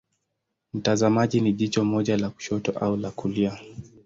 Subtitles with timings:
[0.73, 3.59] Mtazamaji ni jicho moja la kushoto au la kulia.